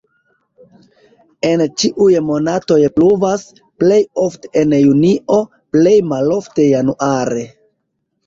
[1.49, 3.43] En ĉiuj monatoj pluvas,
[3.83, 5.39] plej ofte en junio,
[5.77, 7.45] plej malofte januare.